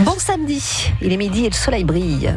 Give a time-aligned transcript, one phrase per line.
[0.00, 2.32] Bon samedi, il est midi et le soleil brille.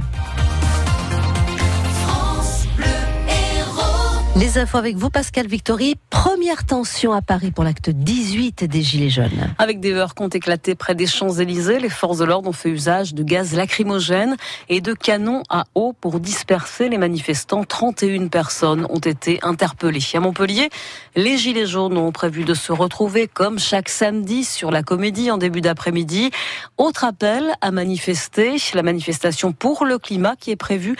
[4.37, 5.95] Les infos avec vous, Pascal Victory.
[6.09, 9.53] Première tension à Paris pour l'acte 18 des Gilets jaunes.
[9.57, 12.69] Avec des heures qui ont éclaté près des Champs-Élysées, les forces de l'ordre ont fait
[12.69, 14.37] usage de gaz lacrymogène
[14.69, 17.65] et de canons à eau pour disperser les manifestants.
[17.65, 19.99] 31 personnes ont été interpellées.
[20.13, 20.69] À Montpellier,
[21.17, 25.37] les Gilets jaunes ont prévu de se retrouver comme chaque samedi sur la comédie en
[25.37, 26.31] début d'après-midi.
[26.77, 30.95] Autre appel à manifester, la manifestation pour le climat qui est prévue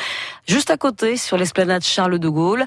[0.48, 2.66] juste à côté sur l'esplanade Charles de Gaulle.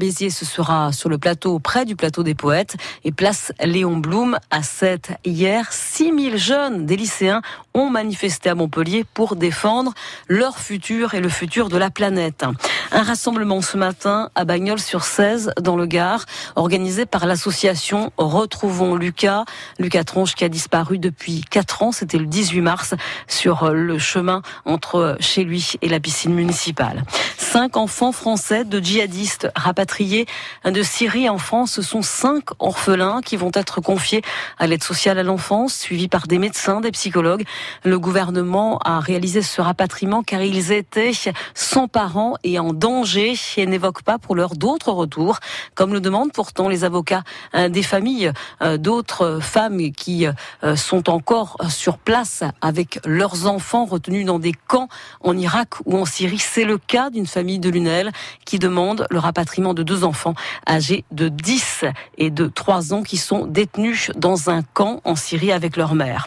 [0.00, 4.38] Béziers, ce sera sur le plateau, près du plateau des poètes, et place Léon Blum
[4.50, 5.12] à 7.
[5.26, 7.42] Hier, 6000 jeunes, des lycéens,
[7.74, 9.92] ont manifesté à Montpellier pour défendre
[10.26, 12.46] leur futur et le futur de la planète.
[12.92, 16.24] Un rassemblement ce matin à Bagnols-sur-Cèze, dans le Gard,
[16.56, 19.44] organisé par l'association Retrouvons Lucas.
[19.78, 22.94] Lucas Tronche qui a disparu depuis 4 ans, c'était le 18 mars,
[23.28, 27.04] sur le chemin entre chez lui et la piscine municipale.
[27.38, 30.26] Cinq enfants français de djihadistes rapatriés
[30.64, 31.72] de Syrie en France.
[31.72, 34.22] Ce sont cinq orphelins qui vont être confiés
[34.58, 37.44] à l'aide sociale à l'enfance, suivis par des médecins, des psychologues.
[37.84, 41.12] Le gouvernement a réalisé ce rapatriement car ils étaient
[41.54, 45.38] sans parents et en danger et n'évoquent pas pour l'heure d'autres retours,
[45.74, 47.22] comme le demandent pourtant les avocats
[47.54, 53.84] euh, des familles euh, d'autres femmes qui euh, sont encore sur place avec leurs enfants
[53.84, 54.88] retenus dans des camps
[55.20, 56.38] en Irak ou en Syrie.
[56.38, 58.12] C'est le cas d'une famille de Lunel
[58.46, 60.34] qui demande le rapatriement de deux enfants
[60.66, 61.84] âgés de 10
[62.16, 66.26] et de 3 ans qui sont détenus dans un camp en Syrie avec leur mère.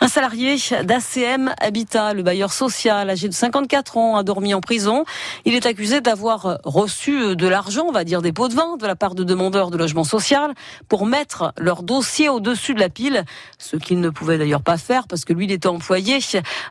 [0.00, 0.54] Un salarié
[0.84, 5.04] d'ACM Habitat, le bailleur social, âgé de 54 ans, a dormi en prison.
[5.44, 8.86] Il est accusé d'avoir reçu de l'argent, on va dire des pots de vin, de
[8.86, 10.54] la part de demandeurs de logement social
[10.88, 13.24] pour mettre leur dossier au-dessus de la pile,
[13.58, 16.20] ce qu'il ne pouvait d'ailleurs pas faire parce que lui, il était employé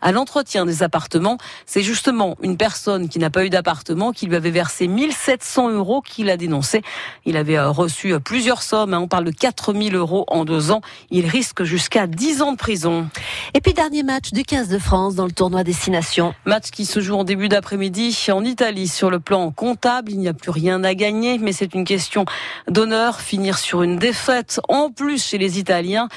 [0.02, 1.38] à l'entretien des appartements.
[1.66, 6.02] C'est justement une personne qui n'a pas eu d'appartement qui lui avait versé 1700 euros
[6.02, 6.82] qu'il a dénoncé.
[7.26, 9.02] Il avait reçu plusieurs sommes, hein.
[9.02, 10.80] on parle de 4000 euros en deux ans.
[11.11, 13.10] Il risque jusqu'à 10 ans de prison.
[13.54, 16.33] Et puis dernier match du 15 de France dans le tournoi Destination.
[16.45, 18.88] Match qui se joue en début d'après-midi en Italie.
[18.88, 22.26] Sur le plan comptable, il n'y a plus rien à gagner, mais c'est une question
[22.67, 23.20] d'honneur.
[23.20, 26.08] Finir sur une défaite en plus chez les Italiens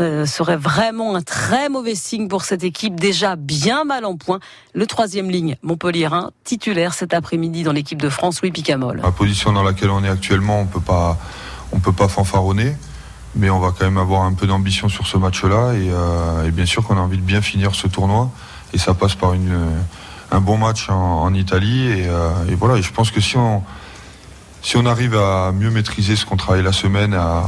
[0.00, 4.40] euh, serait vraiment un très mauvais signe pour cette équipe déjà bien mal en point.
[4.74, 9.00] Le troisième ligne, Montpellierin, titulaire cet après-midi dans l'équipe de France, Louis Picamol.
[9.02, 11.18] La position dans laquelle on est actuellement, on peut pas,
[11.72, 12.74] on peut pas fanfaronner
[13.36, 16.66] mais on va quand même avoir un peu d'ambition sur ce match-là et, euh, bien
[16.66, 18.30] sûr qu'on a envie de bien finir ce tournoi.
[18.72, 19.56] Et ça passe par une,
[20.30, 22.76] un bon match en, Italie euh, et, voilà.
[22.76, 23.62] Et je pense que si on
[24.62, 27.44] si on arrive à mieux maîtriser ce qu'on travaille la semaine, à,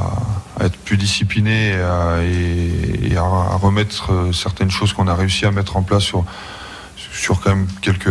[0.60, 6.03] être plus discipliné et, à, remettre certaines choses qu'on a réussi à mettre en place
[6.03, 6.25] sur
[6.97, 8.09] sur quand même quelques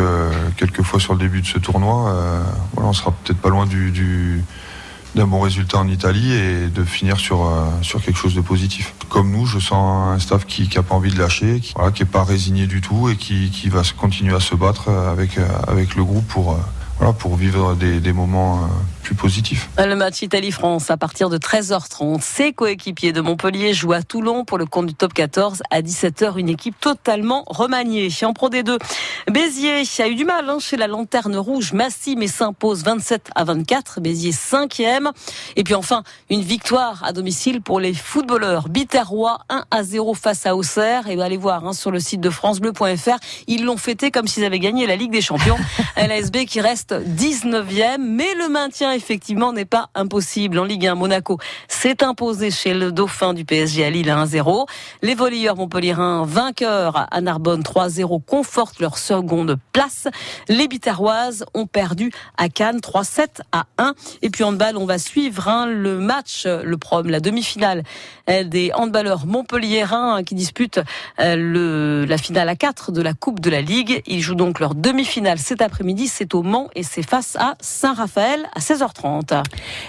[0.58, 2.44] quelques fois sur le début de ce tournoi, euh,
[2.74, 4.44] voilà, on sera peut-être pas loin du
[5.16, 8.94] d'un bon résultat en Italie et de finir sur, euh, sur quelque chose de positif.
[9.10, 12.24] Comme nous, je sens un staff qui n'a pas envie de lâcher, qui n'est pas
[12.24, 16.28] résigné du tout et qui, va continuer à se battre avec, euh, avec le groupe
[16.28, 18.70] pour, euh, vivre des moments
[19.12, 19.70] plus positif.
[19.78, 22.22] Le match Italie-France à partir de 13h30.
[22.22, 26.38] Ses coéquipiers de Montpellier jouent à Toulon pour le compte du top 14 à 17h.
[26.38, 28.10] Une équipe totalement remaniée.
[28.24, 28.78] En Pro D2,
[29.30, 31.74] Béziers a eu du mal hein, chez la Lanterne Rouge.
[31.74, 34.00] Massy mais s'impose 27 à 24.
[34.00, 35.12] Béziers 5e.
[35.56, 38.70] Et puis enfin, une victoire à domicile pour les footballeurs.
[38.70, 41.08] Biterrois 1 à 0 face à Auxerre.
[41.08, 43.18] Et allez voir hein, sur le site de francebleu.fr.
[43.48, 45.58] Ils l'ont fêté comme s'ils avaient gagné la Ligue des Champions.
[45.98, 47.98] LASB qui reste 19e.
[48.00, 50.60] Mais le maintien effectivement, n'est pas impossible.
[50.60, 54.68] En Ligue 1, Monaco s'est imposé chez le Dauphin du PSG à Lille 1-0.
[55.02, 60.08] Les volleyeurs montpelliérains, vainqueurs à Narbonne 3-0, confortent leur seconde place.
[60.50, 63.96] Les Bitaroises ont perdu à Cannes 3-7 à 1.
[64.22, 67.82] Et puis en balle, on va suivre hein, le match, le prom, la demi-finale
[68.28, 70.80] des handballeurs montpelliérains qui disputent
[71.20, 74.04] euh, la finale à 4 de la Coupe de la Ligue.
[74.06, 76.08] Ils jouent donc leur demi-finale cet après-midi.
[76.08, 79.42] C'est au Mans et c'est face à Saint-Raphaël à 16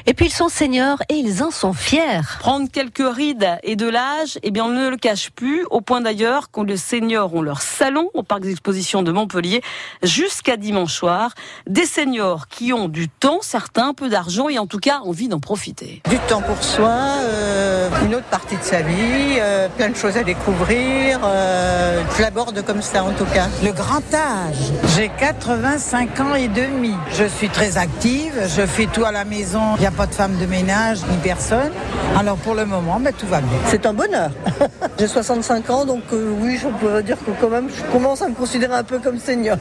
[0.06, 2.20] et puis ils sont seniors et ils en sont fiers.
[2.40, 6.00] Prendre quelques rides et de l'âge, eh bien on ne le cache plus, au point
[6.00, 9.62] d'ailleurs qu'on les seniors ont leur salon au parc d'exposition de Montpellier
[10.02, 11.32] jusqu'à dimanche soir.
[11.66, 15.40] Des seniors qui ont du temps, certains, peu d'argent et en tout cas envie d'en
[15.40, 16.02] profiter.
[16.08, 20.16] Du temps pour soi, euh, une autre partie de sa vie, euh, plein de choses
[20.16, 21.20] à découvrir.
[21.24, 23.48] Euh, je l'aborde comme ça en tout cas.
[23.64, 26.94] Le grand âge, j'ai 85 ans et demi.
[27.12, 30.14] Je suis très active, je fais tout à la maison, il n'y a pas de
[30.14, 31.70] femme de ménage ni personne.
[32.18, 33.58] Alors pour le moment, ben, tout va bien.
[33.66, 34.30] C'est un bonheur.
[34.98, 38.28] J'ai 65 ans, donc euh, oui, je pourrais dire que quand même, je commence à
[38.28, 39.56] me considérer un peu comme senior.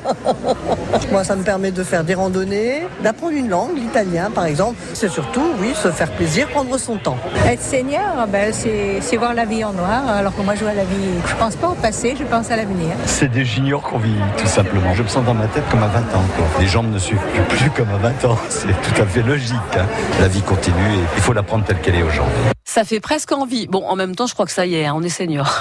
[1.11, 4.75] Moi, ça me permet de faire des randonnées, d'apprendre une langue, l'italien par exemple.
[4.93, 7.17] C'est surtout, oui, se faire plaisir, prendre son temps.
[7.45, 10.83] Être senior, ben, c'est voir la vie en noir, alors que moi, je vois la
[10.83, 11.19] vie.
[11.25, 12.95] Je pense pas au passé, je pense à l'avenir.
[13.05, 14.93] C'est des juniors qu'on vit, tout simplement.
[14.93, 16.23] Je me sens dans ma tête comme à 20 ans.
[16.59, 17.19] Les jambes ne suivent
[17.49, 18.37] plus comme à 20 ans.
[18.49, 19.55] C'est tout à fait logique.
[19.75, 19.85] Hein.
[20.19, 22.43] La vie continue et il faut la prendre telle qu'elle est aujourd'hui.
[22.63, 23.67] Ça fait presque envie.
[23.67, 25.53] Bon, en même temps, je crois que ça y est, hein, on est senior.